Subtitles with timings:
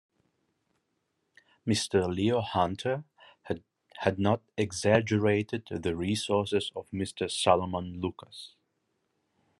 [1.67, 2.07] Mr.
[2.11, 3.03] Leo Hunter
[3.97, 7.29] had not exaggerated the resources of Mr.
[7.29, 8.55] Solomon Lucas.